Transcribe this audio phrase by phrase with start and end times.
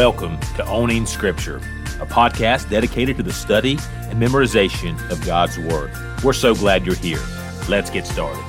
[0.00, 1.58] Welcome to Owning Scripture,
[2.00, 5.92] a podcast dedicated to the study and memorization of God's Word.
[6.24, 7.20] We're so glad you're here.
[7.68, 8.42] Let's get started.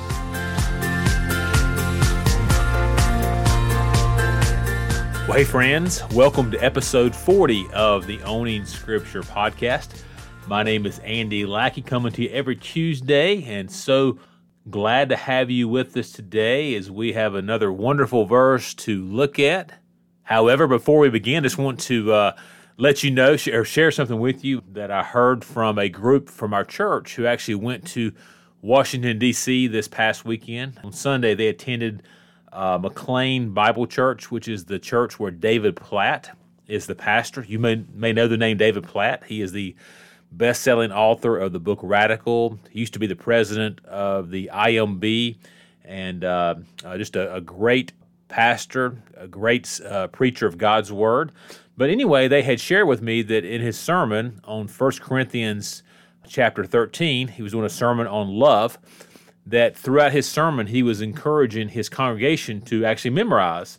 [5.28, 10.04] Well, hey, friends, welcome to episode 40 of the Owning Scripture podcast.
[10.46, 14.18] My name is Andy Lackey, coming to you every Tuesday, and so
[14.70, 19.38] glad to have you with us today as we have another wonderful verse to look
[19.38, 19.81] at.
[20.24, 22.36] However, before we begin, just want to uh,
[22.76, 26.54] let you know or share something with you that I heard from a group from
[26.54, 28.12] our church who actually went to
[28.60, 29.66] Washington, D.C.
[29.66, 30.80] this past weekend.
[30.84, 32.02] On Sunday, they attended
[32.52, 36.36] uh, McLean Bible Church, which is the church where David Platt
[36.68, 37.44] is the pastor.
[37.46, 39.24] You may, may know the name David Platt.
[39.24, 39.74] He is the
[40.30, 42.58] best selling author of the book Radical.
[42.70, 45.36] He used to be the president of the IMB
[45.84, 46.54] and uh,
[46.84, 47.92] uh, just a, a, great
[48.32, 51.32] pastor, a great uh, preacher of God's word.
[51.76, 55.82] But anyway, they had shared with me that in his sermon on 1 Corinthians
[56.26, 58.78] chapter 13, he was doing a sermon on love,
[59.44, 63.78] that throughout his sermon, he was encouraging his congregation to actually memorize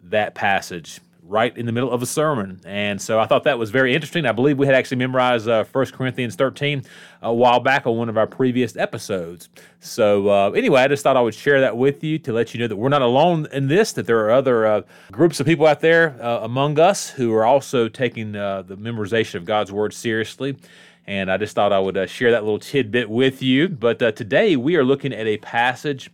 [0.00, 1.00] that passage
[1.30, 2.60] right in the middle of a sermon.
[2.64, 4.26] And so I thought that was very interesting.
[4.26, 6.82] I believe we had actually memorized uh, 1 Corinthians 13
[7.22, 9.48] a while back on one of our previous episodes.
[9.78, 12.58] So uh, anyway, I just thought I would share that with you to let you
[12.58, 15.66] know that we're not alone in this, that there are other uh, groups of people
[15.68, 19.94] out there uh, among us who are also taking uh, the memorization of God's Word
[19.94, 20.56] seriously.
[21.06, 23.68] And I just thought I would uh, share that little tidbit with you.
[23.68, 26.10] But today we are looking at a passage.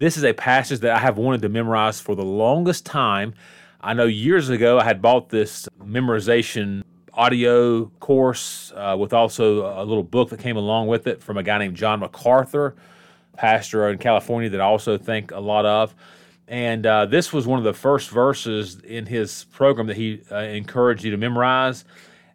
[0.00, 3.34] This is a passage that I have wanted to memorize for the longest time.
[3.80, 6.82] I know years ago I had bought this memorization
[7.14, 11.44] audio course uh, with also a little book that came along with it from a
[11.44, 12.74] guy named John MacArthur,
[13.36, 15.94] pastor in California that I also think a lot of.
[16.48, 20.38] And uh, this was one of the first verses in his program that he uh,
[20.38, 21.84] encouraged you to memorize.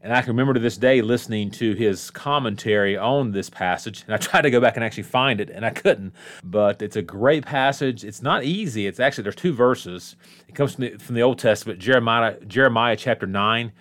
[0.04, 4.04] And I can remember to this day listening to his commentary on this passage.
[4.06, 6.14] And I tried to go back and actually find it, and I couldn't.
[6.44, 8.04] But it's a great passage.
[8.04, 8.86] It's not easy.
[8.86, 10.18] It's actually, there's two verses.
[10.50, 13.72] It comes from the, from the Old Testament, Jeremiah, Jeremiah chapter 9.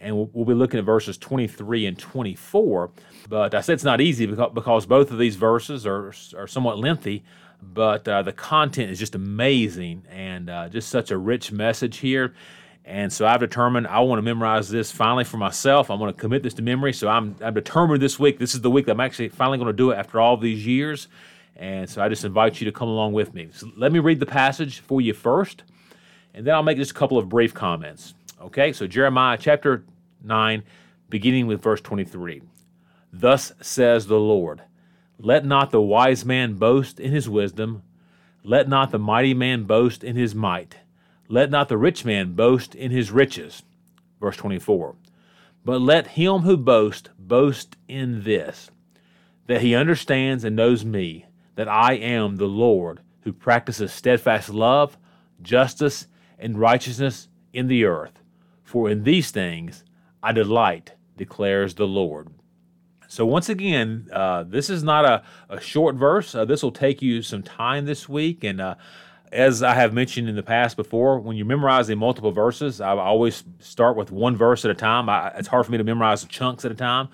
[0.00, 2.90] And we'll, we'll be looking at verses 23 and 24.
[3.28, 6.80] But I said it's not easy because, because both of these verses are, are somewhat
[6.80, 7.22] lengthy.
[7.62, 12.34] But uh, the content is just amazing and uh, just such a rich message here.
[12.88, 15.90] And so I've determined I want to memorize this finally for myself.
[15.90, 16.94] I'm going to commit this to memory.
[16.94, 18.38] So I'm, I'm determined this week.
[18.38, 20.66] This is the week that I'm actually finally going to do it after all these
[20.66, 21.06] years.
[21.54, 23.50] And so I just invite you to come along with me.
[23.52, 25.64] So let me read the passage for you first,
[26.32, 28.14] and then I'll make just a couple of brief comments.
[28.40, 29.84] Okay, so Jeremiah chapter
[30.24, 30.62] 9,
[31.10, 32.40] beginning with verse 23.
[33.12, 34.62] Thus says the Lord
[35.18, 37.82] Let not the wise man boast in his wisdom,
[38.42, 40.76] let not the mighty man boast in his might
[41.28, 43.62] let not the rich man boast in his riches.
[44.20, 44.96] Verse 24.
[45.64, 48.70] But let him who boasts boast in this,
[49.46, 54.96] that he understands and knows me, that I am the Lord who practices steadfast love,
[55.42, 56.06] justice,
[56.38, 58.22] and righteousness in the earth.
[58.62, 59.84] For in these things
[60.22, 62.28] I delight, declares the Lord.
[63.08, 66.34] So, once again, uh, this is not a, a short verse.
[66.34, 68.74] Uh, this will take you some time this week, and uh,
[69.32, 73.44] as I have mentioned in the past before, when you're memorizing multiple verses, I always
[73.58, 75.08] start with one verse at a time.
[75.08, 77.08] I, it's hard for me to memorize chunks at a time.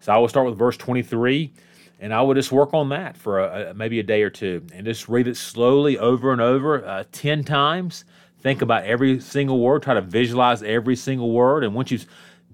[0.00, 1.52] So I will start with verse 23,
[2.00, 4.64] and I will just work on that for a, a, maybe a day or two
[4.72, 8.04] and just read it slowly over and over uh, 10 times.
[8.40, 11.62] Think about every single word, try to visualize every single word.
[11.62, 12.06] And once you've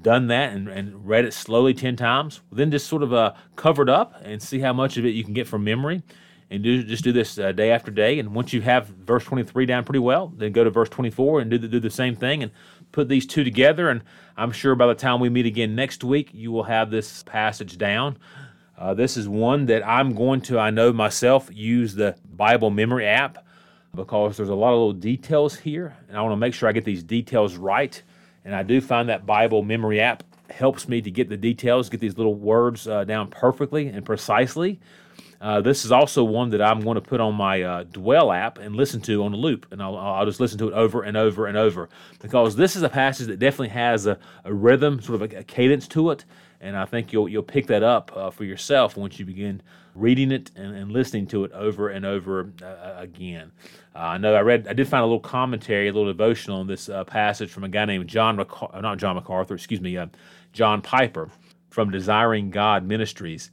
[0.03, 3.83] done that and, and read it slowly 10 times, then just sort of uh, cover
[3.83, 6.03] it up and see how much of it you can get from memory
[6.51, 8.19] and do just do this uh, day after day.
[8.19, 11.51] And once you have verse 23 down pretty well, then go to verse 24 and
[11.51, 12.53] do the, do the same thing and
[12.93, 13.89] put these two together.
[13.89, 14.03] And
[14.37, 17.79] I'm sure by the time we meet again next week, you will have this passage
[17.79, 18.19] down.
[18.79, 23.07] Uh, this is one that I'm going to, I know myself, use the Bible memory
[23.07, 23.45] app
[23.95, 26.73] because there's a lot of little details here, and I want to make sure I
[26.73, 28.01] get these details right.
[28.45, 32.01] And I do find that Bible memory app helps me to get the details, get
[32.01, 34.79] these little words uh, down perfectly and precisely.
[35.41, 38.59] Uh, this is also one that I'm going to put on my uh, Dwell app
[38.59, 41.17] and listen to on a loop, and I'll, I'll, just listen to it over and
[41.17, 41.89] over and over
[42.21, 45.45] because this is a passage that definitely has a, a rhythm, sort of a, a,
[45.45, 46.25] cadence to it,
[46.61, 49.63] and I think you'll you'll pick that up uh, for yourself once you begin
[49.95, 53.53] reading it and, and listening to it over and over uh, again.
[53.95, 56.67] Uh, I know I read, I did find a little commentary, a little devotional on
[56.67, 59.99] this passage from a guy named John, not John MacArthur, excuse me,
[60.53, 61.31] John Piper
[61.71, 63.51] from Desiring God Ministries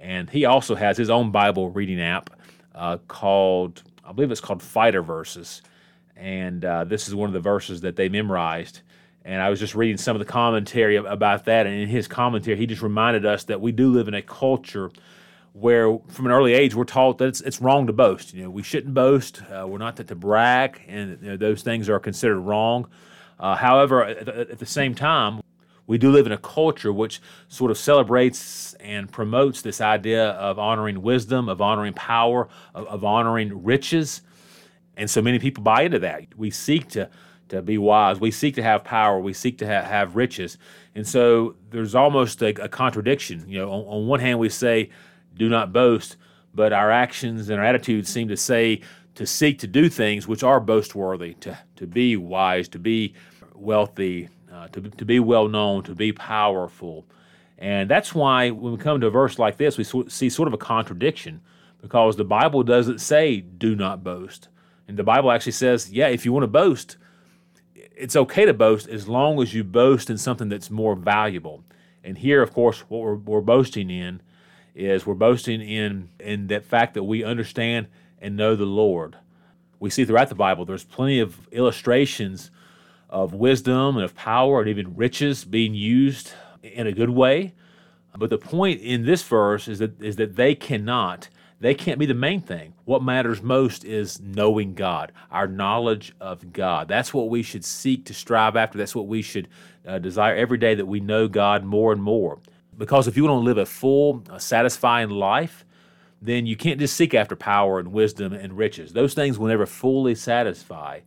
[0.00, 2.30] and he also has his own Bible reading app
[2.74, 5.62] uh, called, I believe it's called Fighter Verses,
[6.16, 8.80] and uh, this is one of the verses that they memorized.
[9.24, 11.66] And I was just reading some of the commentary about that.
[11.66, 14.90] And in his commentary, he just reminded us that we do live in a culture
[15.52, 18.34] where, from an early age, we're taught that it's, it's wrong to boast.
[18.34, 19.42] You know, we shouldn't boast.
[19.50, 22.86] Uh, we're not to, brag, and you know, those things are considered wrong.
[23.40, 25.40] Uh, however, at, at the same time,
[25.86, 30.58] we do live in a culture which sort of celebrates and promotes this idea of
[30.58, 34.22] honoring wisdom, of honoring power, of, of honoring riches.
[34.96, 36.26] And so many people buy into that.
[36.36, 37.08] We seek to,
[37.50, 40.58] to be wise, we seek to have power, we seek to ha- have riches.
[40.94, 43.44] And so there's almost a, a contradiction.
[43.48, 44.90] You know, on, on one hand, we say,
[45.34, 46.16] do not boast,
[46.54, 48.80] but our actions and our attitudes seem to say
[49.14, 53.14] to seek to do things which are boastworthy, to, to be wise, to be
[53.54, 57.06] wealthy, uh, to, to be well known, to be powerful.
[57.58, 60.54] And that's why when we come to a verse like this, we see sort of
[60.54, 61.42] a contradiction
[61.80, 64.48] because the Bible doesn't say, do not boast.
[64.88, 66.96] And the Bible actually says, yeah, if you want to boast,
[67.74, 71.64] it's okay to boast as long as you boast in something that's more valuable.
[72.04, 74.22] And here, of course, what we're, we're boasting in
[74.74, 77.88] is we're boasting in, in that fact that we understand
[78.20, 79.16] and know the Lord.
[79.80, 82.50] We see throughout the Bible, there's plenty of illustrations
[83.08, 86.32] of wisdom and of power and even riches being used
[86.62, 87.54] in a good way.
[88.16, 92.06] But the point in this verse is that is that they cannot they can't be
[92.06, 92.74] the main thing.
[92.84, 96.86] What matters most is knowing God, our knowledge of God.
[96.86, 98.76] That's what we should seek to strive after.
[98.76, 99.48] That's what we should
[99.86, 102.38] uh, desire every day that we know God more and more.
[102.76, 105.64] Because if you want to live a full, uh, satisfying life,
[106.20, 108.92] then you can't just seek after power and wisdom and riches.
[108.92, 111.00] Those things will never fully satisfy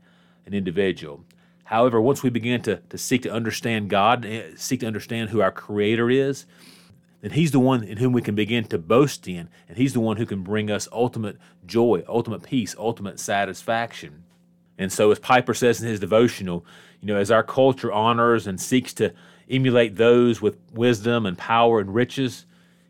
[0.47, 1.23] an individual.
[1.69, 5.39] However, once we begin to, to seek to understand God, eh, seek to understand who
[5.39, 6.47] our Creator is,
[7.21, 9.99] then He's the one in whom we can begin to boast in, and He's the
[9.99, 11.37] one who can bring us ultimate
[11.67, 14.23] joy, ultimate peace, ultimate satisfaction.
[14.79, 16.65] And so, as Piper says in his devotional,
[17.01, 19.13] you know, as our culture honors and seeks to
[19.47, 22.47] emulate those with wisdom and power and riches,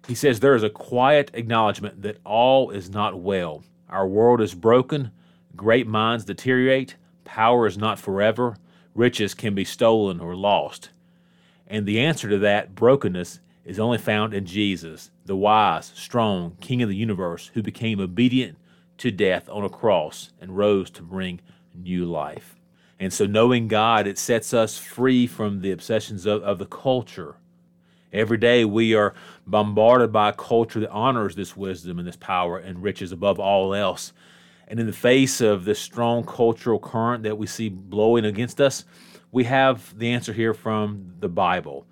[0.08, 3.62] he says there is a quiet acknowledgement that all is not well.
[3.90, 5.12] Our world is broken,
[5.54, 8.56] great minds deteriorate, power is not forever,
[9.00, 10.90] riches can be stolen or lost.
[11.66, 16.82] And the answer to that brokenness is only found in Jesus, the wise, strong King
[16.82, 18.58] of the universe who became obedient
[18.98, 21.40] to death on a cross and rose to bring
[21.74, 22.56] new life.
[23.00, 27.36] And so, knowing God, it sets us free from the obsessions of, of the culture.
[28.12, 29.14] Every day, we are
[29.48, 33.74] bombarded by a culture that honors this wisdom and this power and riches above all
[33.74, 34.12] else.
[34.70, 38.86] And in the face of this strong cultural current that we see blowing against us,
[39.32, 41.88] we have the answer here from the Bible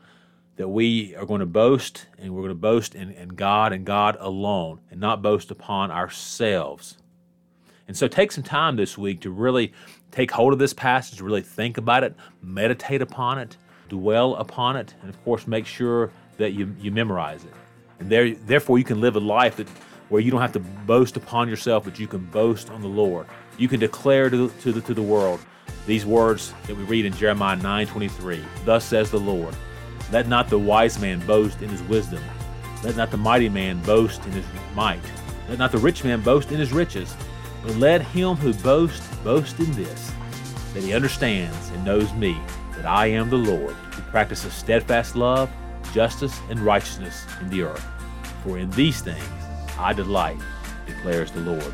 [0.57, 3.85] that we are going to boast and we're going to boast in, in God and
[3.85, 6.97] God alone and not boast upon ourselves.
[7.88, 9.71] And so take some time this week to really
[10.12, 13.56] take hold of this passage, really think about it, meditate upon it,
[13.88, 17.53] dwell upon it, and of course make sure that you, you memorize it.
[18.00, 19.68] And there, therefore you can live a life that
[20.09, 23.27] where you don't have to boast upon yourself, but you can boast on the Lord.
[23.57, 25.39] You can declare to, to, the, to the world
[25.86, 28.44] these words that we read in Jeremiah 9:23.
[28.65, 29.56] Thus says the Lord,
[30.12, 32.21] Let not the wise man boast in his wisdom.
[32.83, 34.45] Let not the mighty man boast in his
[34.75, 35.01] might.
[35.50, 37.16] Let not the rich man boast in his riches.
[37.64, 40.11] But let him who boasts boast in this,
[40.73, 42.37] that he understands and knows me,
[42.76, 45.49] that I am the Lord, who practices steadfast love,
[45.92, 47.85] justice, and righteousness in the earth.
[48.44, 49.23] For in these things
[49.78, 50.38] I delight,
[50.86, 51.74] declares the Lord.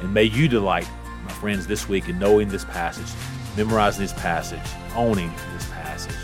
[0.00, 0.88] And may you delight,
[1.24, 3.06] my friends, this week in knowing this passage,
[3.56, 4.60] memorizing this passage,
[4.94, 6.16] owning this passage.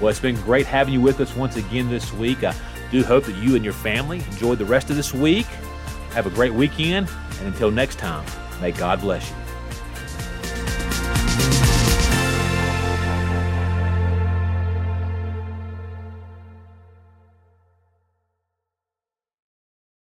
[0.00, 2.44] Well, it's been great having you with us once again this week.
[2.44, 2.54] I
[2.90, 5.46] do hope that you and your family enjoy the rest of this week.
[6.12, 8.24] Have a great weekend, and until next time,
[8.60, 9.41] may God bless you.